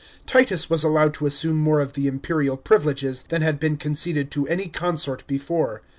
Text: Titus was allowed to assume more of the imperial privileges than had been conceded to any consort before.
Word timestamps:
Titus 0.25 0.67
was 0.67 0.83
allowed 0.83 1.13
to 1.13 1.27
assume 1.27 1.57
more 1.57 1.79
of 1.79 1.93
the 1.93 2.07
imperial 2.07 2.57
privileges 2.57 3.23
than 3.29 3.43
had 3.43 3.59
been 3.59 3.77
conceded 3.77 4.31
to 4.31 4.47
any 4.47 4.67
consort 4.67 5.23
before. 5.27 5.83